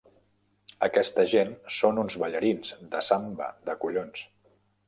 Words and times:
Aquesta 0.87 1.25
gent 1.33 1.51
són 1.77 2.01
uns 2.05 2.17
ballarins 2.25 2.75
de 2.95 3.05
samba 3.13 3.51
de 3.69 3.81
collons! 3.85 4.27